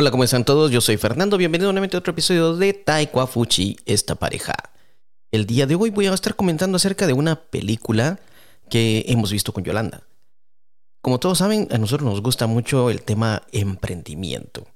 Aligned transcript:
Hola, 0.00 0.12
¿cómo 0.12 0.22
están 0.22 0.44
todos? 0.44 0.70
Yo 0.70 0.80
soy 0.80 0.96
Fernando. 0.96 1.36
Bienvenido 1.36 1.72
nuevamente 1.72 1.96
a 1.96 1.98
otro 1.98 2.12
episodio 2.12 2.54
de 2.54 2.72
Taekwa 2.72 3.26
Fuchi, 3.26 3.78
esta 3.84 4.14
pareja. 4.14 4.54
El 5.32 5.44
día 5.44 5.66
de 5.66 5.74
hoy 5.74 5.90
voy 5.90 6.06
a 6.06 6.14
estar 6.14 6.36
comentando 6.36 6.76
acerca 6.76 7.08
de 7.08 7.14
una 7.14 7.50
película 7.50 8.20
que 8.70 9.06
hemos 9.08 9.32
visto 9.32 9.52
con 9.52 9.64
Yolanda. 9.64 10.04
Como 11.00 11.18
todos 11.18 11.38
saben, 11.38 11.66
a 11.72 11.78
nosotros 11.78 12.08
nos 12.08 12.22
gusta 12.22 12.46
mucho 12.46 12.90
el 12.90 13.02
tema 13.02 13.42
emprendimiento. 13.50 14.68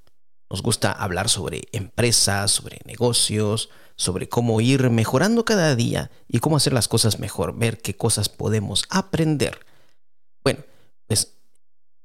Nos 0.49 0.61
gusta 0.61 0.91
hablar 0.91 1.29
sobre 1.29 1.69
empresas, 1.71 2.51
sobre 2.51 2.81
negocios, 2.83 3.69
sobre 3.95 4.27
cómo 4.27 4.59
ir 4.59 4.89
mejorando 4.89 5.45
cada 5.45 5.73
día 5.77 6.11
y 6.27 6.39
cómo 6.39 6.57
hacer 6.57 6.73
las 6.73 6.89
cosas 6.89 7.19
mejor, 7.19 7.57
ver 7.57 7.81
qué 7.81 7.95
cosas 7.95 8.27
podemos 8.27 8.83
aprender. 8.89 9.65
Bueno, 10.43 10.65
pues 11.07 11.37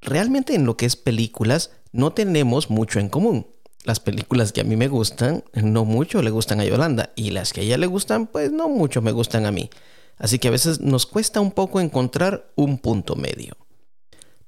realmente 0.01 0.55
en 0.55 0.66
lo 0.66 0.77
que 0.77 0.87
es 0.87 0.95
películas 0.95 1.73
no 1.92 2.12
tenemos 2.12 2.70
mucho 2.70 3.01
en 3.01 3.09
común. 3.09 3.47
Las 3.84 4.01
películas 4.01 4.52
que 4.52 4.60
a 4.60 4.65
mí 4.65 4.77
me 4.77 4.88
gustan, 4.88 5.45
no 5.55 5.84
mucho 5.84 6.23
le 6.23 6.30
gustan 6.30 6.61
a 6.61 6.64
Yolanda. 6.64 7.12
Y 7.16 7.30
las 7.30 7.52
que 7.52 7.61
a 7.61 7.64
ella 7.64 7.78
le 7.78 7.87
gustan, 7.87 8.27
pues 8.27 8.52
no 8.52 8.69
mucho 8.69 9.01
me 9.02 9.12
gustan 9.12 9.47
a 9.47 9.52
mí. 9.52 9.70
Así 10.16 10.38
que 10.38 10.48
a 10.48 10.52
veces 10.52 10.80
nos 10.80 11.06
cuesta 11.06 11.41
un 11.41 11.52
poco 11.52 11.80
encontrar 11.80 12.51
un 12.56 12.78
punto 12.78 13.14
medio. 13.16 13.56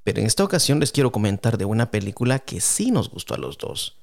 Pero 0.03 0.19
en 0.19 0.25
esta 0.25 0.43
ocasión 0.43 0.79
les 0.79 0.91
quiero 0.91 1.11
comentar 1.11 1.57
de 1.57 1.65
una 1.65 1.91
película 1.91 2.39
que 2.39 2.59
sí 2.59 2.91
nos 2.91 3.09
gustó 3.09 3.35
a 3.35 3.37
los 3.37 3.57
dos. 3.57 3.97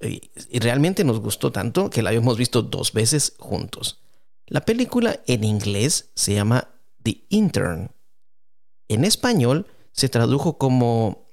Y 0.00 0.58
realmente 0.58 1.04
nos 1.04 1.20
gustó 1.20 1.52
tanto 1.52 1.90
que 1.90 2.02
la 2.02 2.10
habíamos 2.10 2.38
visto 2.38 2.62
dos 2.62 2.92
veces 2.92 3.34
juntos. 3.38 4.00
La 4.46 4.62
película 4.62 5.20
en 5.26 5.44
inglés 5.44 6.10
se 6.14 6.34
llama 6.34 6.68
The 7.02 7.24
Intern. 7.28 7.90
En 8.88 9.04
español 9.04 9.66
se 9.92 10.08
tradujo 10.08 10.56
como 10.56 11.29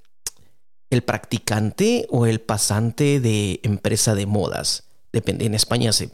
el 0.90 1.04
practicante 1.04 2.08
o 2.10 2.26
el 2.26 2.40
pasante 2.40 3.20
de 3.20 3.60
empresa 3.64 4.16
de 4.16 4.26
modas. 4.26 4.86
Depende, 5.12 5.46
en 5.46 5.54
España 5.54 5.92
se, 5.92 6.10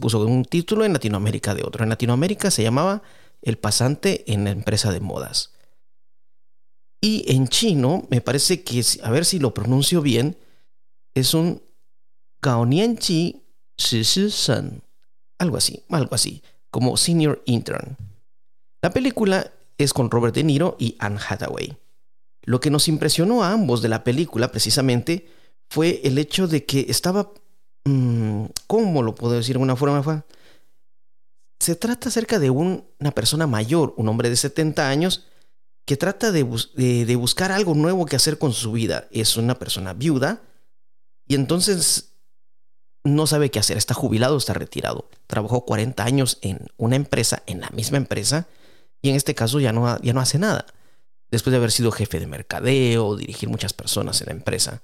puso 0.00 0.24
un 0.24 0.44
título, 0.44 0.84
en 0.84 0.92
Latinoamérica 0.92 1.54
de 1.54 1.62
otro. 1.62 1.82
En 1.82 1.90
Latinoamérica 1.90 2.50
se 2.50 2.62
llamaba 2.62 3.02
el 3.42 3.58
pasante 3.58 4.30
en 4.32 4.46
empresa 4.46 4.92
de 4.92 5.00
modas. 5.00 5.52
Y 7.00 7.24
en 7.32 7.48
chino, 7.48 8.06
me 8.10 8.20
parece 8.20 8.62
que, 8.62 8.82
a 9.02 9.10
ver 9.10 9.24
si 9.24 9.38
lo 9.38 9.54
pronuncio 9.54 10.00
bien, 10.00 10.36
es 11.14 11.34
un 11.34 11.62
Gaonianchi 12.42 13.42
Shen. 13.76 14.82
Algo 15.38 15.56
así, 15.56 15.84
algo 15.90 16.14
así, 16.14 16.42
como 16.70 16.96
senior 16.96 17.42
intern. 17.46 17.96
La 18.82 18.90
película 18.90 19.52
es 19.78 19.92
con 19.92 20.10
Robert 20.10 20.34
De 20.34 20.44
Niro 20.44 20.76
y 20.78 20.96
Anne 20.98 21.18
Hathaway. 21.28 21.76
Lo 22.46 22.60
que 22.60 22.70
nos 22.70 22.86
impresionó 22.86 23.42
a 23.42 23.50
ambos 23.50 23.82
de 23.82 23.88
la 23.88 24.04
película 24.04 24.52
precisamente 24.52 25.28
fue 25.68 26.00
el 26.04 26.16
hecho 26.16 26.46
de 26.48 26.64
que 26.64 26.86
estaba... 26.88 27.32
Mm, 27.84 28.46
¿Cómo 28.68 29.02
lo 29.02 29.16
puedo 29.16 29.34
decir 29.34 29.56
de 29.56 29.62
una 29.62 29.74
forma? 29.74 30.24
Se 31.58 31.74
trata 31.74 32.08
acerca 32.08 32.38
de 32.38 32.50
una 32.50 33.10
persona 33.14 33.48
mayor, 33.48 33.94
un 33.96 34.08
hombre 34.08 34.30
de 34.30 34.36
70 34.36 34.88
años, 34.88 35.26
que 35.84 35.96
trata 35.96 36.30
de, 36.30 36.44
de, 36.74 37.16
buscar 37.16 37.50
algo 37.50 37.74
nuevo 37.74 38.06
que 38.06 38.14
hacer 38.14 38.38
con 38.38 38.52
su 38.52 38.72
vida. 38.72 39.08
Es 39.10 39.36
una 39.36 39.58
persona 39.58 39.92
viuda 39.92 40.42
y 41.26 41.34
entonces 41.34 42.14
no 43.02 43.26
sabe 43.26 43.50
qué 43.50 43.58
hacer. 43.58 43.76
Está 43.76 43.94
jubilado, 43.94 44.36
está 44.36 44.52
retirado. 44.52 45.08
Trabajó 45.26 45.64
40 45.64 46.04
años 46.04 46.38
en 46.42 46.68
una 46.76 46.94
empresa, 46.94 47.42
en 47.46 47.60
la 47.60 47.70
misma 47.70 47.96
empresa, 47.96 48.46
y 49.02 49.10
en 49.10 49.16
este 49.16 49.34
caso 49.34 49.58
ya 49.58 49.72
no, 49.72 50.00
ya 50.00 50.12
no 50.12 50.20
hace 50.20 50.38
nada 50.38 50.66
después 51.30 51.52
de 51.52 51.58
haber 51.58 51.72
sido 51.72 51.92
jefe 51.92 52.20
de 52.20 52.26
mercadeo, 52.26 53.16
dirigir 53.16 53.48
muchas 53.48 53.72
personas 53.72 54.20
en 54.20 54.26
la 54.26 54.32
empresa, 54.32 54.82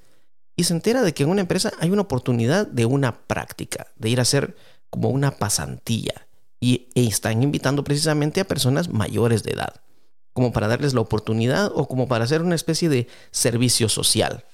y 0.57 0.65
se 0.65 0.75
entera 0.75 1.03
de 1.03 1.15
que 1.15 1.23
en 1.23 1.31
una 1.31 1.41
empresa 1.41 1.73
hay 1.81 1.91
una 1.91 2.03
oportunidad 2.03 2.67
de 2.67 2.85
una 2.85 3.27
práctica, 3.27 3.86
de 3.97 4.11
ir 4.11 4.19
a 4.19 4.23
hacer 4.23 4.57
como 4.91 5.08
una 5.08 5.33
pasantía, 5.33 6.27
y 6.61 6.89
e 6.95 7.05
están 7.05 7.42
invitando 7.42 7.83
precisamente 7.83 8.41
a 8.41 8.47
personas 8.47 8.89
mayores 8.89 9.42
de 9.42 9.53
edad, 9.53 9.80
como 10.33 10.53
para 10.53 10.69
darles 10.69 10.95
la 10.95 11.01
oportunidad 11.01 11.70
o 11.75 11.89
como 11.89 12.08
para 12.08 12.25
hacer 12.25 12.42
una 12.42 12.55
especie 12.55 12.89
de 12.89 13.09
servicio 13.30 13.89
social, 13.89 14.45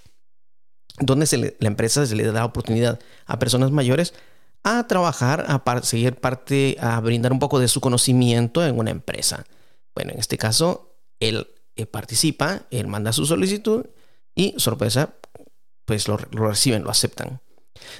donde 1.00 1.55
la 1.60 1.69
empresa 1.69 2.06
se 2.06 2.16
le 2.16 2.25
da 2.32 2.44
oportunidad 2.44 2.99
a 3.26 3.38
personas 3.38 3.70
mayores 3.70 4.15
a 4.65 4.87
trabajar, 4.87 5.44
a 5.49 5.82
seguir 5.82 6.16
parte, 6.16 6.76
a 6.81 6.99
brindar 7.00 7.32
un 7.32 7.38
poco 7.38 7.60
de 7.60 7.69
su 7.69 7.81
conocimiento 7.81 8.65
en 8.66 8.78
una 8.78 8.91
empresa. 8.91 9.44
Bueno, 9.94 10.12
en 10.12 10.19
este 10.19 10.37
caso, 10.37 10.97
él 11.20 11.47
eh, 11.78 11.87
participa, 11.87 12.66
él 12.71 12.89
manda 12.89 13.12
su 13.12 13.25
solicitud 13.25 13.87
y, 14.34 14.53
sorpresa, 14.59 15.15
pues 15.84 16.09
lo, 16.09 16.16
reciben, 16.16 16.83
lo 16.83 16.91
aceptan. 16.91 17.41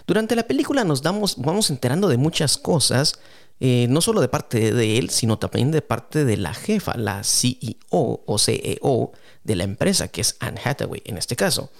Durante 0.05 0.35
la 0.35 0.49
película 0.49 0.83
nos 0.83 1.01
damos, 1.01 1.37
vamos 1.39 1.71
enterando 1.71 2.09
de 2.09 2.17
muchas 2.17 2.59
cosas, 2.59 3.21
eh, 3.61 3.87
no 3.89 4.01
solo 4.01 4.21
de 4.21 4.29
parte 4.29 4.73
de 4.73 4.99
él, 4.99 5.11
sino 5.11 5.39
también 5.39 5.71
de 5.71 5.81
parte 5.81 6.25
de 6.25 6.37
la 6.37 6.55
jefa, 6.55 6.97
la 6.97 7.23
CEO 7.23 8.25
o 8.27 8.39
CEO 8.39 9.13
de 9.45 9.57
la 9.57 9.63
empresa, 9.63 10.09
que 10.09 10.23
es 10.23 10.37
Anne 10.41 10.61
Hathaway 10.63 11.03
en 11.05 11.17
este 11.17 11.37
caso. 11.37 11.71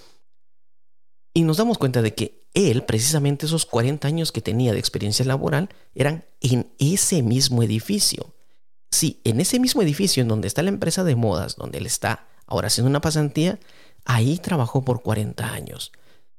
Y 1.33 1.43
nos 1.43 1.57
damos 1.57 1.77
cuenta 1.77 2.01
de 2.01 2.15
que 2.15 2.47
él, 2.53 2.83
precisamente 2.83 3.45
esos 3.45 3.65
40 3.65 4.07
años 4.07 4.31
que 4.31 4.41
tenía 4.41 4.71
de 4.71 4.79
experiencia 4.79 5.25
laboral, 5.25 5.67
eran 5.93 6.25
en 6.39 6.73
ese 6.79 7.23
mismo 7.23 7.61
edificio. 7.61 8.33
Sí, 8.91 9.21
en 9.23 9.39
ese 9.39 9.59
mismo 9.59 9.81
edificio 9.81 10.21
en 10.21 10.27
donde 10.27 10.47
está 10.47 10.63
la 10.63 10.69
empresa 10.69 11.03
de 11.03 11.15
modas, 11.15 11.55
donde 11.55 11.77
él 11.77 11.85
está 11.85 12.27
ahora 12.47 12.67
haciendo 12.67 12.89
una 12.89 13.01
pasantía, 13.01 13.59
ahí 14.05 14.37
trabajó 14.37 14.83
por 14.83 15.01
40 15.01 15.51
años. 15.51 15.91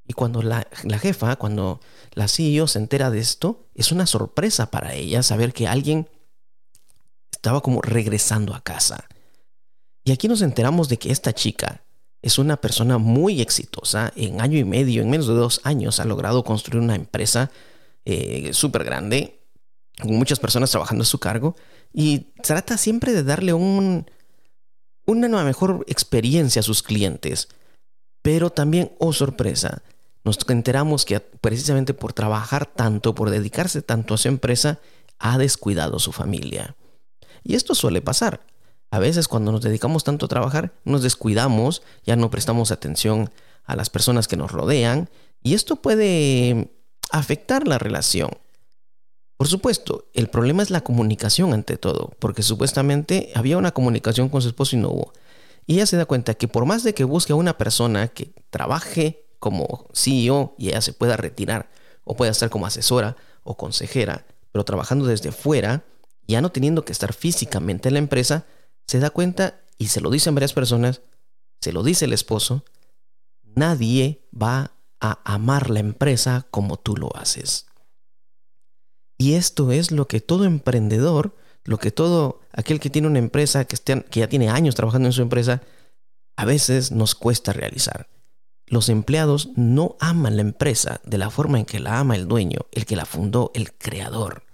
Y 0.06 0.12
cuando 0.12 0.42
la, 0.42 0.66
jefa, 1.00 1.36
cuando 1.36 1.80
la 2.14 2.26
CEO 2.26 2.66
se 2.66 2.80
entera 2.80 3.10
de 3.10 3.20
esto, 3.20 3.68
es 3.76 3.92
una 3.92 4.06
sorpresa 4.06 4.70
para 4.70 4.94
ella 4.94 5.22
saber 5.22 5.52
que 5.52 5.68
alguien 5.68 6.08
estaba 7.30 7.60
como 7.60 7.80
regresando 7.80 8.54
a 8.54 8.60
casa. 8.60 9.08
Y 10.02 10.10
aquí 10.10 10.26
nos 10.26 10.42
enteramos 10.42 10.88
de 10.88 10.98
que 10.98 11.12
esta 11.12 11.32
chica 11.32 11.84
es 12.22 12.38
una 12.38 12.56
persona 12.56 12.98
muy 12.98 13.40
exitosa. 13.40 14.12
En 14.16 14.40
año 14.40 14.58
y 14.58 14.64
medio, 14.64 15.00
en 15.00 15.10
menos 15.10 15.28
de 15.28 15.34
dos 15.34 15.60
años, 15.62 16.00
ha 16.00 16.04
logrado 16.04 16.42
construir 16.42 16.82
una 16.82 16.96
empresa 16.96 17.52
eh, 18.04 18.50
súper 18.52 18.82
grande, 18.82 19.40
con 20.02 20.16
muchas 20.16 20.40
personas 20.40 20.72
trabajando 20.72 21.02
a 21.02 21.06
su 21.06 21.20
cargo. 21.20 21.54
Y 21.92 22.32
trata 22.42 22.76
siempre 22.76 23.12
de 23.12 23.24
darle 23.24 23.52
un, 23.52 24.10
una 25.06 25.44
mejor 25.44 25.84
experiencia 25.88 26.60
a 26.60 26.62
sus 26.62 26.82
clientes. 26.82 27.48
Pero 28.22 28.50
también, 28.50 28.92
oh 28.98 29.12
sorpresa, 29.12 29.82
nos 30.24 30.38
enteramos 30.48 31.04
que 31.04 31.20
precisamente 31.20 31.94
por 31.94 32.12
trabajar 32.12 32.66
tanto, 32.66 33.14
por 33.14 33.30
dedicarse 33.30 33.82
tanto 33.82 34.14
a 34.14 34.18
su 34.18 34.28
empresa, 34.28 34.78
ha 35.18 35.38
descuidado 35.38 35.98
su 35.98 36.12
familia. 36.12 36.76
Y 37.42 37.54
esto 37.54 37.74
suele 37.74 38.02
pasar. 38.02 38.40
A 38.90 38.98
veces 38.98 39.28
cuando 39.28 39.52
nos 39.52 39.62
dedicamos 39.62 40.04
tanto 40.04 40.26
a 40.26 40.28
trabajar, 40.28 40.72
nos 40.84 41.02
descuidamos, 41.02 41.82
ya 42.04 42.16
no 42.16 42.30
prestamos 42.30 42.70
atención 42.70 43.30
a 43.64 43.76
las 43.76 43.88
personas 43.88 44.26
que 44.26 44.36
nos 44.36 44.50
rodean 44.50 45.08
y 45.42 45.54
esto 45.54 45.76
puede 45.76 46.70
afectar 47.12 47.68
la 47.68 47.78
relación. 47.78 48.30
Por 49.40 49.48
supuesto, 49.48 50.06
el 50.12 50.28
problema 50.28 50.62
es 50.62 50.68
la 50.68 50.82
comunicación 50.82 51.54
ante 51.54 51.78
todo, 51.78 52.12
porque 52.18 52.42
supuestamente 52.42 53.32
había 53.34 53.56
una 53.56 53.72
comunicación 53.72 54.28
con 54.28 54.42
su 54.42 54.48
esposo 54.48 54.76
y 54.76 54.80
no 54.80 54.90
hubo. 54.90 55.14
Y 55.66 55.76
ella 55.76 55.86
se 55.86 55.96
da 55.96 56.04
cuenta 56.04 56.34
que 56.34 56.46
por 56.46 56.66
más 56.66 56.84
de 56.84 56.92
que 56.92 57.04
busque 57.04 57.32
a 57.32 57.36
una 57.36 57.56
persona 57.56 58.08
que 58.08 58.34
trabaje 58.50 59.24
como 59.38 59.88
CEO 59.94 60.54
y 60.58 60.68
ella 60.68 60.82
se 60.82 60.92
pueda 60.92 61.16
retirar 61.16 61.70
o 62.04 62.16
pueda 62.16 62.32
estar 62.32 62.50
como 62.50 62.66
asesora 62.66 63.16
o 63.42 63.56
consejera, 63.56 64.26
pero 64.52 64.66
trabajando 64.66 65.06
desde 65.06 65.32
fuera, 65.32 65.86
ya 66.28 66.42
no 66.42 66.52
teniendo 66.52 66.84
que 66.84 66.92
estar 66.92 67.14
físicamente 67.14 67.88
en 67.88 67.94
la 67.94 68.00
empresa, 68.00 68.44
se 68.86 68.98
da 68.98 69.08
cuenta 69.08 69.62
y 69.78 69.86
se 69.86 70.02
lo 70.02 70.10
dicen 70.10 70.34
varias 70.34 70.52
personas, 70.52 71.00
se 71.62 71.72
lo 71.72 71.82
dice 71.82 72.04
el 72.04 72.12
esposo, 72.12 72.62
nadie 73.42 74.28
va 74.30 74.72
a 75.00 75.18
amar 75.24 75.70
la 75.70 75.80
empresa 75.80 76.46
como 76.50 76.76
tú 76.76 76.94
lo 76.94 77.16
haces. 77.16 77.69
Y 79.20 79.34
esto 79.34 79.70
es 79.70 79.90
lo 79.90 80.08
que 80.08 80.22
todo 80.22 80.46
emprendedor, 80.46 81.36
lo 81.64 81.76
que 81.76 81.90
todo 81.90 82.40
aquel 82.52 82.80
que 82.80 82.88
tiene 82.88 83.06
una 83.06 83.18
empresa, 83.18 83.66
que, 83.66 83.76
que 83.76 84.20
ya 84.20 84.28
tiene 84.30 84.48
años 84.48 84.74
trabajando 84.74 85.08
en 85.08 85.12
su 85.12 85.20
empresa, 85.20 85.60
a 86.36 86.46
veces 86.46 86.90
nos 86.90 87.14
cuesta 87.14 87.52
realizar. 87.52 88.08
Los 88.66 88.88
empleados 88.88 89.50
no 89.56 89.96
aman 90.00 90.36
la 90.36 90.40
empresa 90.40 91.02
de 91.04 91.18
la 91.18 91.28
forma 91.28 91.58
en 91.58 91.66
que 91.66 91.80
la 91.80 91.98
ama 91.98 92.16
el 92.16 92.28
dueño, 92.28 92.60
el 92.72 92.86
que 92.86 92.96
la 92.96 93.04
fundó, 93.04 93.50
el 93.54 93.74
creador. 93.74 94.44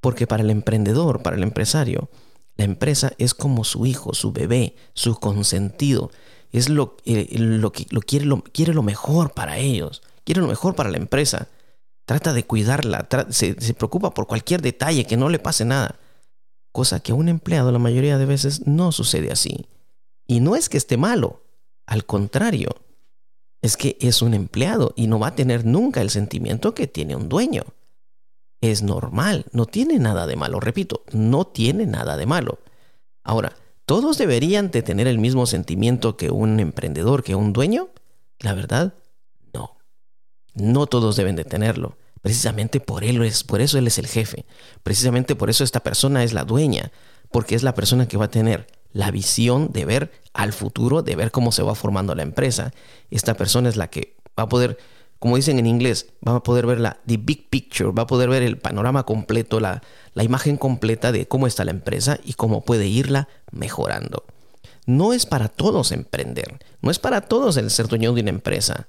Porque 0.00 0.28
para 0.28 0.44
el 0.44 0.50
emprendedor, 0.50 1.20
para 1.20 1.34
el 1.34 1.42
empresario, 1.42 2.08
la 2.54 2.66
empresa 2.66 3.14
es 3.18 3.34
como 3.34 3.64
su 3.64 3.84
hijo, 3.84 4.14
su 4.14 4.30
bebé, 4.30 4.76
su 4.94 5.16
consentido. 5.16 6.12
Es 6.52 6.68
lo, 6.68 6.98
eh, 7.04 7.36
lo 7.36 7.72
que 7.72 7.86
lo 7.90 8.00
quiere, 8.02 8.26
lo 8.26 8.44
quiere 8.44 8.74
lo 8.74 8.84
mejor 8.84 9.34
para 9.34 9.58
ellos, 9.58 10.02
quiere 10.22 10.40
lo 10.40 10.46
mejor 10.46 10.76
para 10.76 10.88
la 10.88 10.98
empresa 10.98 11.48
trata 12.08 12.32
de 12.32 12.46
cuidarla, 12.46 13.06
se, 13.28 13.54
preocupa 13.74 14.14
por 14.14 14.26
cualquier 14.26 14.62
detalle, 14.62 15.04
que 15.04 15.18
no 15.18 15.28
le 15.28 15.38
pase 15.38 15.66
nada. 15.66 15.96
Cosa 16.72 17.00
que 17.00 17.12
a 17.12 17.14
un 17.14 17.28
empleado 17.28 17.70
la 17.70 17.78
mayoría 17.78 18.16
de 18.16 18.24
veces 18.24 18.66
no 18.66 18.92
sucede 18.92 19.30
así. 19.30 19.66
Y 20.26 20.40
no 20.40 20.56
es 20.56 20.70
que 20.70 20.78
esté 20.78 20.96
malo, 20.96 21.42
al 21.84 22.06
contrario. 22.06 22.70
es 23.60 23.76
que 23.76 23.98
es 24.00 24.22
un 24.22 24.32
empleado 24.32 24.94
y 24.96 25.06
no 25.06 25.18
va 25.18 25.28
a 25.28 25.34
tener 25.34 25.66
nunca 25.66 26.00
el 26.00 26.08
sentimiento 26.08 26.72
que 26.72 26.86
tiene 26.86 27.14
un 27.14 27.28
dueño. 27.28 27.64
Es 28.62 28.80
normal, 28.82 29.44
no 29.52 29.66
tiene 29.66 29.98
nada 29.98 30.26
de 30.26 30.36
malo, 30.36 30.60
repito, 30.60 31.02
no 31.12 31.46
tiene 31.46 31.84
nada 31.84 32.16
de 32.16 32.24
malo. 32.24 32.58
Ahora, 33.22 33.54
¿todos 33.84 34.16
deberían 34.16 34.70
de 34.70 34.80
tener 34.80 35.08
el 35.08 35.18
mismo 35.18 35.44
sentimiento 35.44 36.16
que 36.16 36.30
un 36.30 36.58
emprendedor, 36.58 37.22
que 37.22 37.34
un 37.34 37.52
dueño? 37.52 37.90
La 38.38 38.54
verdad. 38.54 38.94
No 40.58 40.86
todos 40.86 41.16
deben 41.16 41.36
de 41.36 41.44
tenerlo. 41.44 41.96
Precisamente 42.20 42.80
por, 42.80 43.04
él 43.04 43.22
es, 43.22 43.44
por 43.44 43.60
eso 43.60 43.78
él 43.78 43.86
es 43.86 43.98
el 43.98 44.06
jefe. 44.06 44.44
Precisamente 44.82 45.36
por 45.36 45.50
eso 45.50 45.64
esta 45.64 45.80
persona 45.80 46.24
es 46.24 46.32
la 46.32 46.44
dueña. 46.44 46.90
Porque 47.30 47.54
es 47.54 47.62
la 47.62 47.74
persona 47.74 48.08
que 48.08 48.16
va 48.16 48.26
a 48.26 48.30
tener 48.30 48.66
la 48.92 49.10
visión 49.10 49.70
de 49.72 49.84
ver 49.84 50.12
al 50.32 50.52
futuro, 50.52 51.02
de 51.02 51.16
ver 51.16 51.30
cómo 51.30 51.52
se 51.52 51.62
va 51.62 51.74
formando 51.74 52.14
la 52.14 52.22
empresa. 52.22 52.72
Esta 53.10 53.34
persona 53.34 53.68
es 53.68 53.76
la 53.76 53.88
que 53.88 54.16
va 54.38 54.44
a 54.44 54.48
poder, 54.48 54.78
como 55.18 55.36
dicen 55.36 55.58
en 55.58 55.66
inglés, 55.66 56.06
va 56.26 56.36
a 56.36 56.42
poder 56.42 56.66
ver 56.66 56.80
la 56.80 56.98
the 57.06 57.16
big 57.18 57.48
picture, 57.48 57.90
va 57.90 58.02
a 58.02 58.06
poder 58.06 58.28
ver 58.28 58.42
el 58.42 58.58
panorama 58.58 59.04
completo, 59.04 59.60
la, 59.60 59.82
la 60.14 60.24
imagen 60.24 60.56
completa 60.56 61.12
de 61.12 61.28
cómo 61.28 61.46
está 61.46 61.64
la 61.64 61.70
empresa 61.70 62.18
y 62.24 62.34
cómo 62.34 62.64
puede 62.64 62.86
irla 62.86 63.28
mejorando. 63.52 64.24
No 64.86 65.12
es 65.12 65.26
para 65.26 65.48
todos 65.48 65.92
emprender, 65.92 66.58
no 66.80 66.90
es 66.90 66.98
para 66.98 67.20
todos 67.20 67.56
el 67.58 67.70
ser 67.70 67.88
dueño 67.88 68.14
de 68.14 68.22
una 68.22 68.30
empresa. 68.30 68.88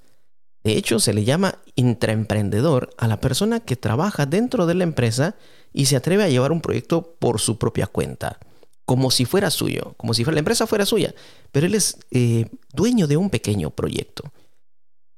De 0.69 0.77
hecho, 0.77 0.99
se 0.99 1.13
le 1.13 1.23
llama 1.23 1.57
intraemprendedor 1.73 2.91
a 2.99 3.07
la 3.07 3.19
persona 3.19 3.59
que 3.59 3.75
trabaja 3.75 4.27
dentro 4.27 4.67
de 4.67 4.75
la 4.75 4.83
empresa 4.83 5.35
y 5.73 5.87
se 5.87 5.95
atreve 5.95 6.23
a 6.23 6.29
llevar 6.29 6.51
un 6.51 6.61
proyecto 6.61 7.15
por 7.17 7.39
su 7.39 7.57
propia 7.57 7.87
cuenta 7.87 8.37
como 8.85 9.09
si 9.09 9.25
fuera 9.25 9.49
suyo, 9.49 9.95
como 9.97 10.13
si 10.13 10.23
la 10.23 10.37
empresa 10.37 10.67
fuera 10.67 10.85
suya, 10.85 11.15
pero 11.51 11.65
él 11.65 11.73
es 11.73 11.97
eh, 12.11 12.45
dueño 12.71 13.07
de 13.07 13.17
un 13.17 13.31
pequeño 13.31 13.71
proyecto. 13.71 14.31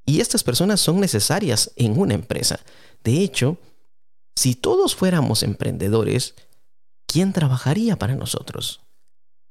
Y 0.05 0.21
estas 0.21 0.41
personas 0.41 0.79
son 0.79 1.01
necesarias 1.01 1.73
en 1.75 1.99
una 1.99 2.13
empresa. 2.13 2.61
De 3.03 3.21
hecho, 3.21 3.57
si 4.37 4.55
todos 4.55 4.95
fuéramos 4.95 5.43
emprendedores, 5.43 6.33
¿quién 7.07 7.33
trabajaría 7.33 7.99
para 7.99 8.15
nosotros? 8.15 8.79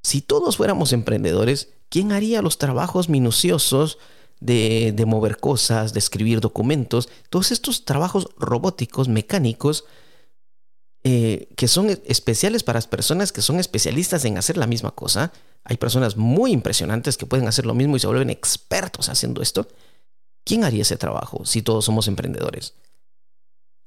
Si 0.03 0.23
todos 0.23 0.57
fuéramos 0.57 0.95
emprendedores, 0.95 1.75
¿quién 1.91 2.11
haría 2.11 2.41
los 2.41 2.57
trabajos 2.57 3.11
minuciosos 3.11 3.99
de, 4.41 4.93
de 4.95 5.07
mover 5.07 5.37
cosas, 5.37 5.93
de 5.93 5.99
escribir 5.99 6.41
documentos, 6.41 7.09
todos 7.29 7.53
estos 7.53 7.85
trabajos 7.85 8.29
robóticos, 8.39 9.09
mecánicos, 9.09 9.85
eh, 11.03 11.49
que 11.57 11.67
son 11.67 11.89
especiales 12.05 12.63
para 12.63 12.77
las 12.77 12.87
personas 12.87 13.33
que 13.33 13.41
son 13.41 13.59
especialistas 13.59 14.25
en 14.27 14.37
hacer 14.37 14.59
la 14.59 14.67
misma 14.67 14.91
cosa. 14.91 15.33
Hay 15.65 15.79
personas 15.79 16.17
muy 16.17 16.53
impresionantes 16.53 17.17
que 17.17 17.25
pueden 17.25 17.49
hacer 17.49 17.65
lo 17.65 17.75
mismo 17.75 17.97
y 17.97 18.01
se 18.01 18.07
vuelven 18.07 18.29
expertos 18.29 19.09
haciendo 19.09 19.41
esto. 19.41 19.67
¿Quién 20.45 20.63
haría 20.63 20.83
ese 20.83 20.99
trabajo 20.99 21.47
si 21.47 21.63
todos 21.63 21.87
somos 21.87 22.07
emprendedores? 22.07 22.75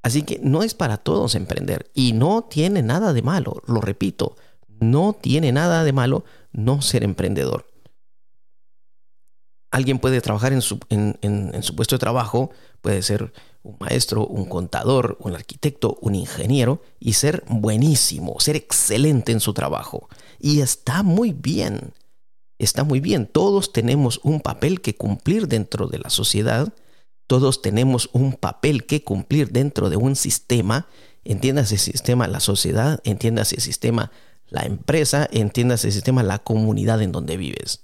Así 0.01 0.23
que 0.23 0.39
no 0.41 0.63
es 0.63 0.73
para 0.73 0.97
todos 0.97 1.35
emprender 1.35 1.91
y 1.93 2.13
no 2.13 2.43
tiene 2.43 2.81
nada 2.81 3.13
de 3.13 3.21
malo, 3.21 3.61
lo 3.67 3.79
repito, 3.79 4.35
no 4.67 5.13
tiene 5.13 5.51
nada 5.51 5.83
de 5.83 5.93
malo 5.93 6.25
no 6.51 6.81
ser 6.81 7.03
emprendedor. 7.03 7.72
Alguien 9.73 9.97
puede 9.97 10.21
trabajar 10.21 10.53
en 10.53 10.61
su, 10.61 10.79
en 10.89 11.63
su 11.63 11.75
puesto 11.75 11.95
de 11.95 11.99
trabajo, 11.99 12.51
puede 12.81 13.01
ser 13.01 13.33
un 13.63 13.77
maestro, 13.79 14.27
un 14.27 14.45
contador, 14.45 15.17
un 15.21 15.33
arquitecto, 15.33 15.97
un 16.01 16.15
ingeniero 16.15 16.81
y 16.99 17.13
ser 17.13 17.43
buenísimo, 17.47 18.39
ser 18.39 18.57
excelente 18.57 19.31
en 19.31 19.39
su 19.39 19.53
trabajo. 19.53 20.09
Y 20.39 20.59
está 20.59 21.01
muy 21.01 21.31
bien, 21.31 21.93
está 22.59 22.83
muy 22.83 22.99
bien. 22.99 23.25
Todos 23.25 23.71
tenemos 23.71 24.19
un 24.23 24.41
papel 24.41 24.81
que 24.81 24.95
cumplir 24.95 25.47
dentro 25.47 25.87
de 25.87 25.99
la 25.99 26.09
sociedad, 26.09 26.73
todos 27.25 27.61
tenemos 27.61 28.09
un 28.11 28.33
papel 28.33 28.85
que 28.85 29.03
cumplir 29.03 29.51
dentro 29.51 29.89
de 29.89 29.95
un 29.95 30.17
sistema, 30.17 30.87
entiéndase 31.23 31.75
el 31.75 31.81
sistema 31.81 32.27
la 32.27 32.41
sociedad, 32.41 32.99
entiéndase 33.05 33.55
el 33.55 33.61
sistema 33.61 34.11
la 34.49 34.63
empresa, 34.63 35.27
entiéndase 35.31 35.87
el 35.87 35.93
sistema 35.93 36.21
la 36.21 36.39
comunidad 36.39 37.01
en 37.01 37.13
donde 37.13 37.37
vives. 37.37 37.82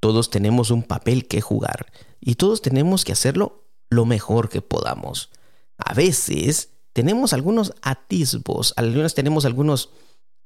Todos 0.00 0.30
tenemos 0.30 0.70
un 0.70 0.82
papel 0.82 1.28
que 1.28 1.40
jugar 1.40 1.92
y 2.20 2.34
todos 2.36 2.62
tenemos 2.62 3.04
que 3.04 3.12
hacerlo 3.12 3.66
lo 3.90 4.06
mejor 4.06 4.48
que 4.48 4.62
podamos. 4.62 5.30
A 5.76 5.94
veces 5.94 6.70
tenemos 6.92 7.32
algunos 7.32 7.74
atisbos, 7.82 8.74
algunas 8.76 9.14
tenemos 9.14 9.44
algunas 9.44 9.90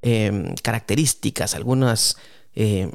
em, 0.03 0.55
características, 0.57 1.55
algunas, 1.55 2.17
eh, 2.55 2.91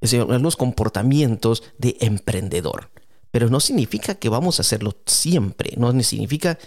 algunos 0.00 0.56
comportamientos 0.56 1.62
de 1.78 1.96
emprendedor. 2.00 2.90
Pero 3.30 3.50
no 3.50 3.60
significa 3.60 4.14
que 4.14 4.28
vamos 4.28 4.58
a 4.58 4.62
hacerlo 4.62 4.96
siempre, 5.06 5.74
no 5.76 5.92
significa 6.02 6.58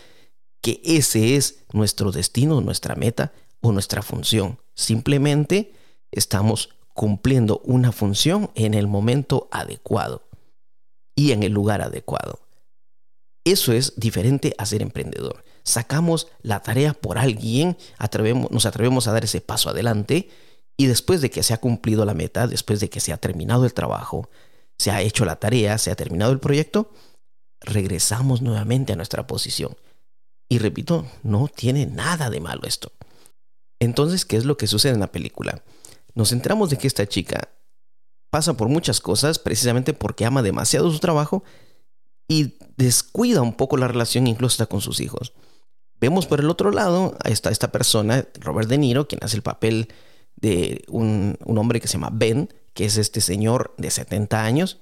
que 0.62 0.81
ese 0.84 1.36
es 1.36 1.64
nuestro 1.74 2.12
destino, 2.12 2.62
nuestra 2.62 2.96
meta 2.96 3.34
o 3.62 3.72
nuestra 3.72 4.02
función. 4.02 4.60
Simplemente 4.76 5.74
estamos 6.12 6.70
cumpliendo 7.00 7.62
una 7.63 7.94
función 7.94 8.51
en 8.56 8.74
el 8.74 8.86
momento 8.86 9.48
adecuado 9.54 10.28
y 11.16 11.31
en 11.31 11.44
el 11.44 11.54
lugar 11.54 11.81
adecuado. 11.81 12.42
Eso 13.46 13.72
es 13.72 13.94
diferente 13.96 14.54
a 14.57 14.66
ser 14.66 14.81
emprendedor. 14.81 15.46
Sacamos 15.63 16.28
la 16.42 16.62
tarea 16.62 16.94
por 16.94 17.18
alguien, 17.18 17.78
nos 18.51 18.66
atrevemos 18.66 19.07
a 19.07 19.13
dar 19.13 19.24
ese 19.24 19.40
paso 19.40 19.69
adelante 19.69 20.28
y 20.75 20.88
después 20.88 21.22
de 21.22 21.30
que 21.30 21.42
se 21.42 21.54
ha 21.54 21.62
cumplido 21.62 22.04
la 22.04 22.13
meta, 22.13 22.48
después 22.48 22.81
de 22.81 22.90
que 22.90 23.00
se 23.00 23.13
ha 23.13 23.18
terminado 23.18 23.63
el 23.63 23.74
trabajo, 23.74 24.30
se 24.78 24.92
ha 24.92 25.02
hecho 25.02 25.24
la 25.24 25.38
tarea, 25.38 25.78
se 25.78 25.92
ha 25.92 25.95
terminado 25.95 26.34
el 26.34 26.42
proyecto, 26.42 26.92
regresamos 27.62 28.42
nuevamente 28.42 28.92
a 28.92 28.98
nuestra 28.98 29.25
posición. 29.25 29.78
Y 30.50 30.57
repito, 30.57 31.07
no 31.24 31.48
tiene 31.48 31.86
nada 31.86 32.30
de 32.30 32.42
malo 32.42 32.63
esto. 32.68 32.92
Entonces, 33.80 34.25
¿qué 34.25 34.36
es 34.36 34.44
lo 34.44 34.57
que 34.57 34.68
sucede 34.68 34.95
en 34.95 35.00
la 35.00 35.13
película? 35.13 35.63
Nos 36.15 36.31
enteramos 36.31 36.69
de 36.69 36.77
que 36.77 36.88
esta 36.88 37.07
chica 37.07 37.50
pasa 38.29 38.56
por 38.56 38.69
muchas 38.69 39.01
cosas 39.01 39.39
precisamente 39.39 39.94
porque 39.94 40.25
ama 40.25 40.41
demasiado 40.41 40.91
su 40.91 41.00
trabajo 41.00 41.44
y 42.27 42.57
descuida 42.77 43.41
un 43.41 43.53
poco 43.53 43.77
la 43.77 43.88
relación 43.88 44.27
incluso 44.27 44.53
hasta 44.53 44.65
con 44.67 44.81
sus 44.81 45.00
hijos. 45.00 45.33
Vemos 46.00 46.27
por 46.27 46.39
el 46.39 46.50
otro 46.50 46.71
lado 46.71 47.17
a 47.23 47.29
esta, 47.29 47.50
esta 47.50 47.71
persona, 47.71 48.25
Robert 48.39 48.69
De 48.69 48.77
Niro, 48.77 49.07
quien 49.07 49.23
hace 49.23 49.35
el 49.35 49.41
papel 49.41 49.89
de 50.35 50.85
un, 50.88 51.38
un 51.44 51.57
hombre 51.57 51.81
que 51.81 51.88
se 51.88 51.94
llama 51.94 52.11
Ben, 52.13 52.54
que 52.73 52.85
es 52.85 52.97
este 52.97 53.19
señor 53.19 53.73
de 53.78 53.92
70 53.92 54.44
años, 54.44 54.78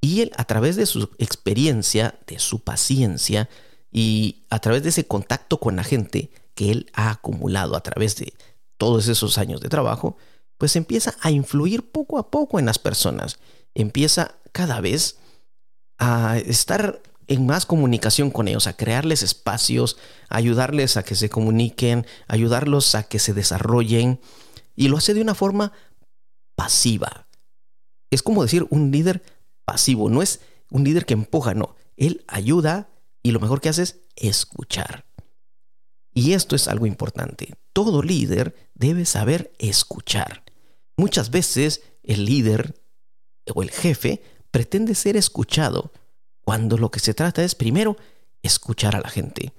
y 0.00 0.20
él 0.20 0.30
a 0.36 0.44
través 0.44 0.76
de 0.76 0.86
su 0.86 1.10
experiencia, 1.18 2.14
de 2.26 2.38
su 2.38 2.60
paciencia 2.60 3.48
y 3.90 4.44
a 4.50 4.60
través 4.60 4.82
de 4.84 4.90
ese 4.90 5.06
contacto 5.06 5.58
con 5.58 5.74
la 5.74 5.82
gente 5.82 6.30
que 6.54 6.70
él 6.70 6.90
ha 6.92 7.10
acumulado 7.10 7.74
a 7.74 7.82
través 7.82 8.16
de 8.16 8.34
todos 8.76 9.08
esos 9.08 9.38
años 9.38 9.60
de 9.60 9.68
trabajo, 9.68 10.16
pues 10.58 10.76
empieza 10.76 11.14
a 11.20 11.30
influir 11.30 11.90
poco 11.90 12.18
a 12.18 12.30
poco 12.30 12.58
en 12.58 12.66
las 12.66 12.78
personas. 12.78 13.38
Empieza 13.74 14.34
cada 14.52 14.80
vez 14.80 15.18
a 15.98 16.38
estar 16.38 17.00
en 17.28 17.46
más 17.46 17.66
comunicación 17.66 18.30
con 18.30 18.48
ellos, 18.48 18.66
a 18.66 18.76
crearles 18.76 19.22
espacios, 19.22 19.98
a 20.28 20.36
ayudarles 20.36 20.96
a 20.96 21.04
que 21.04 21.14
se 21.14 21.30
comuniquen, 21.30 22.06
ayudarlos 22.26 22.94
a 22.94 23.04
que 23.04 23.18
se 23.18 23.34
desarrollen. 23.34 24.20
Y 24.74 24.88
lo 24.88 24.96
hace 24.96 25.14
de 25.14 25.20
una 25.20 25.34
forma 25.34 25.72
pasiva. 26.56 27.28
Es 28.10 28.22
como 28.22 28.42
decir 28.42 28.66
un 28.70 28.90
líder 28.90 29.22
pasivo, 29.64 30.08
no 30.10 30.22
es 30.22 30.40
un 30.70 30.84
líder 30.84 31.06
que 31.06 31.14
empuja, 31.14 31.54
no. 31.54 31.76
Él 31.96 32.24
ayuda 32.26 32.88
y 33.22 33.30
lo 33.30 33.40
mejor 33.40 33.60
que 33.60 33.68
hace 33.68 33.82
es 33.82 34.00
escuchar. 34.16 35.04
Y 36.14 36.32
esto 36.32 36.56
es 36.56 36.66
algo 36.66 36.86
importante. 36.86 37.54
Todo 37.72 38.02
líder 38.02 38.70
debe 38.74 39.04
saber 39.04 39.52
escuchar. 39.58 40.47
Muchas 40.98 41.30
veces 41.30 41.82
el 42.02 42.24
líder 42.24 42.74
o 43.54 43.62
el 43.62 43.70
jefe 43.70 44.20
pretende 44.50 44.96
ser 44.96 45.16
escuchado 45.16 45.92
cuando 46.40 46.76
lo 46.76 46.90
que 46.90 46.98
se 46.98 47.14
trata 47.14 47.44
es 47.44 47.54
primero 47.54 47.96
escuchar 48.42 48.96
a 48.96 49.00
la 49.00 49.08
gente. 49.08 49.52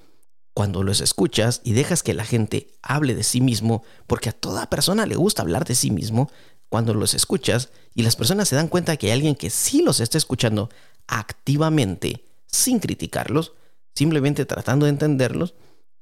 Cuando 0.54 0.84
los 0.84 1.00
escuchas 1.00 1.62
y 1.64 1.72
dejas 1.72 2.04
que 2.04 2.14
la 2.14 2.26
gente 2.26 2.74
hable 2.82 3.16
de 3.16 3.24
sí 3.24 3.40
mismo, 3.40 3.84
porque 4.06 4.28
a 4.28 4.34
toda 4.34 4.70
persona 4.70 5.06
le 5.06 5.16
gusta 5.16 5.42
hablar 5.42 5.64
de 5.64 5.76
sí 5.76 5.92
mismo, 5.92 6.30
cuando 6.68 6.94
los 6.94 7.14
escuchas 7.14 7.70
y 7.96 8.04
las 8.04 8.18
personas 8.18 8.50
se 8.50 8.58
dan 8.58 8.68
cuenta 8.68 8.98
que 8.98 9.08
hay 9.08 9.14
alguien 9.14 9.36
que 9.36 9.50
sí 9.50 9.82
los 9.82 10.02
está 10.02 10.18
escuchando 10.18 10.70
activamente, 11.08 12.26
sin 12.48 12.80
criticarlos, 12.80 13.54
simplemente 13.96 14.46
tratando 14.46 14.88
de 14.88 14.90
entenderlos, 14.90 15.54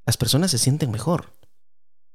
las 0.04 0.18
personas 0.18 0.50
se 0.50 0.58
sienten 0.58 0.90
mejor. 0.90 1.34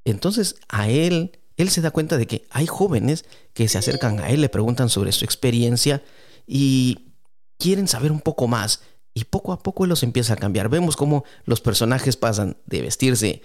Entonces 0.05 0.57
a 0.69 0.89
él 0.89 1.39
él 1.57 1.71
se 1.71 1.81
da 1.81 1.91
cuenta 1.91 2.17
de 2.17 2.27
que 2.27 2.47
hay 2.51 2.67
jóvenes 2.67 3.25
que 3.53 3.69
se 3.69 3.79
acercan 3.79 4.21
a 4.21 4.31
él, 4.31 4.41
le 4.41 4.49
preguntan 4.49 4.89
sobre 4.89 5.13
su 5.13 5.25
experiencia 5.25 6.03
y 6.47 7.15
quieren 7.59 7.89
saber 7.89 8.13
un 8.13 8.21
poco 8.21 8.49
más. 8.49 8.83
Y 9.15 9.25
poco 9.25 9.53
a 9.53 9.63
poco 9.63 9.85
él 9.85 9.91
los 9.91 10.03
empieza 10.03 10.33
a 10.35 10.37
cambiar. 10.37 10.71
Vemos 10.71 10.97
cómo 10.97 11.25
los 11.45 11.61
personajes 11.61 12.17
pasan 12.17 12.57
de 12.65 12.81
vestirse, 12.81 13.43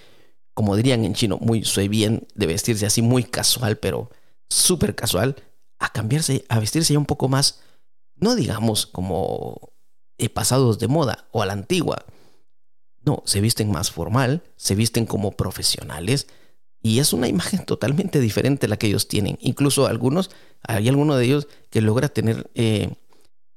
como 0.53 0.75
dirían 0.75 1.03
en 1.03 1.13
chino, 1.13 1.37
muy 1.41 1.65
soy 1.65 1.89
bien, 1.89 2.25
de 2.35 2.47
vestirse 2.47 2.85
así 2.85 3.01
muy 3.01 3.23
casual, 3.25 3.77
pero 3.77 4.09
súper 4.49 4.95
casual, 4.95 5.35
a 5.77 5.91
cambiarse, 5.91 6.45
a 6.47 6.59
vestirse 6.59 6.93
ya 6.93 6.99
un 6.99 7.05
poco 7.05 7.27
más 7.27 7.59
no 8.19 8.35
digamos 8.35 8.85
como 8.85 9.73
pasados 10.33 10.79
de 10.79 10.87
moda 10.87 11.27
o 11.31 11.41
a 11.41 11.45
la 11.45 11.53
antigua. 11.53 12.05
No, 13.05 13.23
se 13.25 13.39
visten 13.39 13.71
más 13.71 13.91
formal, 13.91 14.43
se 14.55 14.75
visten 14.75 15.05
como 15.05 15.31
profesionales 15.31 16.27
y 16.81 16.99
es 16.99 17.13
una 17.13 17.27
imagen 17.27 17.65
totalmente 17.65 18.19
diferente 18.19 18.65
a 18.65 18.69
la 18.69 18.77
que 18.77 18.87
ellos 18.87 19.07
tienen. 19.07 19.37
Incluso 19.41 19.87
algunos, 19.87 20.29
hay 20.61 20.87
alguno 20.87 21.15
de 21.15 21.25
ellos 21.25 21.47
que 21.69 21.81
logra 21.81 22.09
tener, 22.09 22.49
eh, 22.55 22.93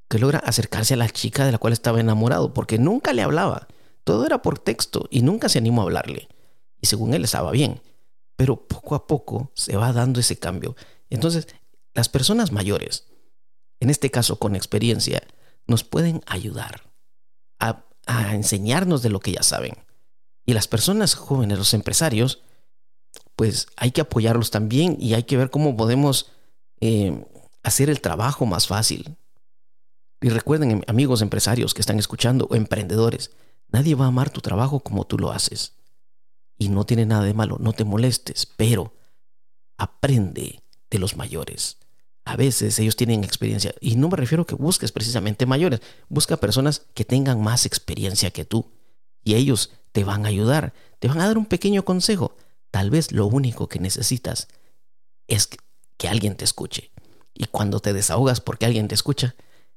que 0.08 0.18
logra 0.18 0.38
acercarse 0.38 0.94
a 0.94 0.96
la 0.96 1.08
chica 1.08 1.44
de 1.44 1.52
la 1.52 1.58
cual 1.58 1.72
estaba 1.72 2.00
enamorado, 2.00 2.52
porque 2.54 2.78
nunca 2.78 3.12
le 3.12 3.22
hablaba. 3.22 3.68
Todo 4.04 4.26
era 4.26 4.42
por 4.42 4.58
texto 4.58 5.06
y 5.10 5.22
nunca 5.22 5.48
se 5.48 5.58
animó 5.58 5.82
a 5.82 5.84
hablarle. 5.84 6.28
Y 6.80 6.86
según 6.86 7.14
él 7.14 7.24
estaba 7.24 7.52
bien. 7.52 7.80
Pero 8.36 8.66
poco 8.66 8.94
a 8.94 9.06
poco 9.06 9.52
se 9.54 9.76
va 9.76 9.92
dando 9.92 10.18
ese 10.18 10.38
cambio. 10.38 10.74
Entonces, 11.10 11.46
las 11.94 12.08
personas 12.08 12.52
mayores, 12.52 13.06
en 13.80 13.90
este 13.90 14.10
caso 14.10 14.38
con 14.38 14.56
experiencia, 14.56 15.22
nos 15.66 15.84
pueden 15.84 16.22
ayudar 16.26 16.90
a, 17.58 17.84
enseñarnos 18.32 19.02
de 19.02 19.10
lo 19.10 19.20
que 19.20 19.32
ya 19.32 19.42
saben. 19.42 19.74
Y 20.44 20.54
las 20.54 20.66
personas 20.66 21.14
jóvenes, 21.14 21.58
los 21.58 21.74
empresarios, 21.74 22.42
pues 23.40 23.68
hay 23.78 23.90
que 23.90 24.02
apoyarlos 24.02 24.50
también 24.50 24.98
y 25.00 25.14
hay 25.14 25.22
que 25.22 25.38
ver 25.38 25.48
cómo 25.48 25.74
podemos 25.74 26.30
eh, 26.82 27.24
hacer 27.62 27.88
el 27.88 28.02
trabajo 28.02 28.44
más 28.44 28.66
fácil. 28.66 29.16
Y 30.20 30.28
recuerden, 30.28 30.84
amigos 30.86 31.22
empresarios 31.22 31.72
que 31.72 31.80
están 31.80 31.98
escuchando 31.98 32.46
o 32.50 32.54
emprendedores, 32.54 33.30
nadie 33.68 33.94
va 33.94 34.04
a 34.04 34.08
amar 34.08 34.28
tu 34.28 34.42
trabajo 34.42 34.80
como 34.80 35.06
tú 35.06 35.16
lo 35.16 35.32
haces. 35.32 35.72
Y 36.58 36.68
no 36.68 36.84
tiene 36.84 37.06
nada 37.06 37.24
de 37.24 37.32
malo, 37.32 37.56
no 37.58 37.72
te 37.72 37.84
molestes, 37.84 38.44
pero 38.44 38.92
aprende 39.78 40.62
de 40.90 40.98
los 40.98 41.16
mayores. 41.16 41.78
A 42.26 42.36
veces 42.36 42.78
ellos 42.78 42.94
tienen 42.94 43.24
experiencia 43.24 43.74
y 43.80 43.96
no 43.96 44.10
me 44.10 44.18
refiero 44.18 44.42
a 44.42 44.46
que 44.46 44.54
busques 44.54 44.92
precisamente 44.92 45.46
mayores, 45.46 45.80
busca 46.10 46.36
personas 46.36 46.82
que 46.92 47.06
tengan 47.06 47.40
más 47.40 47.64
experiencia 47.64 48.32
que 48.32 48.44
tú 48.44 48.70
y 49.24 49.36
ellos 49.36 49.72
te 49.92 50.04
van 50.04 50.26
a 50.26 50.28
ayudar, 50.28 50.74
te 50.98 51.08
van 51.08 51.22
a 51.22 51.26
dar 51.26 51.38
un 51.38 51.46
pequeño 51.46 51.86
consejo. 51.86 52.36
Tal 52.70 52.90
vez 52.90 53.12
lo 53.12 53.26
único 53.26 53.68
que 53.68 53.78
necesitas 53.78 54.48
es 55.26 55.48
que 55.96 56.08
alguien 56.08 56.36
te 56.36 56.44
escuche. 56.44 56.90
Y 57.34 57.46
cuando 57.46 57.80
te 57.80 57.92
desahogas 57.92 58.40
porque 58.40 58.66
alguien 58.66 58.88
te 58.88 58.94
escucha, 58.94 59.34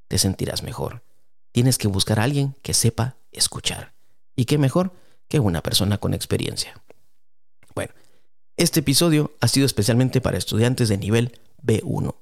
te 0.08 0.18
sentirás 0.18 0.64
mejor. 0.64 1.04
Tienes 1.52 1.78
que 1.78 1.88
buscar 1.88 2.20
a 2.20 2.24
alguien 2.24 2.56
que 2.62 2.74
sepa 2.74 3.18
escuchar. 3.32 3.94
¿Y 4.36 4.46
qué 4.46 4.58
mejor 4.58 4.94
que 5.28 5.40
una 5.40 5.62
persona 5.62 5.98
con 5.98 6.14
experiencia? 6.14 6.82
Bueno, 7.76 7.94
este 8.58 8.82
episodio 8.82 9.34
ha 9.42 9.48
sido 9.48 9.66
especialmente 9.66 10.22
para 10.22 10.38
estudiantes 10.38 10.90
de 10.90 10.98
nivel 10.98 11.40
B1 11.64 12.16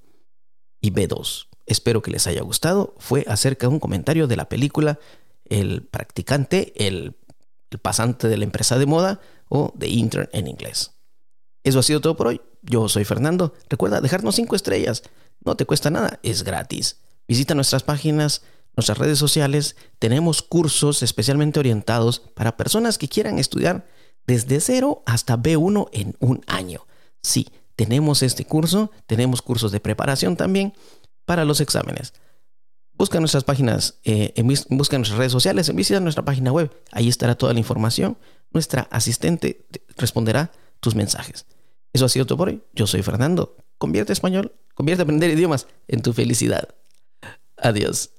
y 0.81 0.91
B2. 0.91 1.47
Espero 1.65 2.01
que 2.01 2.11
les 2.11 2.27
haya 2.27 2.41
gustado. 2.41 2.95
Fue 2.97 3.25
acerca 3.27 3.67
de 3.67 3.73
un 3.73 3.79
comentario 3.79 4.27
de 4.27 4.35
la 4.35 4.49
película 4.49 4.99
El 5.45 5.83
practicante, 5.83 6.73
el, 6.87 7.15
pasante 7.81 8.27
de 8.27 8.37
la 8.37 8.43
empresa 8.43 8.77
de 8.77 8.85
moda 8.85 9.21
o 9.51 9.73
The 9.77 9.87
Intern 9.87 10.29
en 10.31 10.47
inglés. 10.47 10.91
Eso 11.63 11.79
ha 11.79 11.83
sido 11.83 11.99
todo 11.99 12.15
por 12.15 12.27
hoy. 12.27 12.41
Yo 12.61 12.87
soy 12.87 13.03
Fernando. 13.03 13.53
Recuerda 13.69 13.99
dejarnos 13.99 14.35
5 14.35 14.55
estrellas. 14.55 15.03
No 15.43 15.55
te 15.55 15.65
cuesta 15.65 15.89
nada, 15.89 16.19
es 16.23 16.43
gratis. 16.43 17.01
Visita 17.27 17.53
nuestras 17.53 17.83
páginas, 17.83 18.43
nuestras 18.77 18.97
redes 18.97 19.19
sociales. 19.19 19.75
Tenemos 19.99 20.41
cursos 20.41 21.03
especialmente 21.03 21.59
orientados 21.59 22.19
para 22.19 22.55
personas 22.55 22.97
que 22.97 23.09
quieran 23.09 23.39
estudiar 23.39 23.85
desde 24.25 24.61
cero 24.61 25.03
hasta 25.05 25.37
B1 25.37 25.89
en 25.91 26.15
un 26.19 26.41
año. 26.47 26.87
Sí, 27.21 27.49
tenemos 27.75 28.23
este 28.23 28.45
curso, 28.45 28.89
tenemos 29.05 29.41
cursos 29.41 29.71
de 29.73 29.81
preparación 29.81 30.37
también 30.37 30.73
para 31.25 31.43
los 31.43 31.59
exámenes. 31.59 32.13
Busca 32.93 33.19
nuestras 33.19 33.43
páginas, 33.43 33.99
eh, 34.05 34.33
busca 34.69 34.97
nuestras 34.97 35.17
redes 35.17 35.31
sociales, 35.31 35.73
visita 35.75 35.99
nuestra 35.99 36.23
página 36.23 36.53
web. 36.53 36.71
Ahí 36.91 37.09
estará 37.09 37.35
toda 37.35 37.51
la 37.53 37.59
información 37.59 38.17
nuestra 38.51 38.83
asistente 38.91 39.65
responderá 39.97 40.51
tus 40.79 40.95
mensajes. 40.95 41.45
Eso 41.93 42.05
ha 42.05 42.09
sido 42.09 42.25
todo 42.25 42.37
por 42.37 42.49
hoy. 42.49 42.61
Yo 42.73 42.87
soy 42.87 43.03
Fernando. 43.03 43.57
Convierte 43.77 44.13
español, 44.13 44.53
convierte 44.75 45.03
aprender 45.03 45.31
idiomas 45.31 45.67
en 45.87 46.01
tu 46.01 46.13
felicidad. 46.13 46.75
Adiós. 47.57 48.11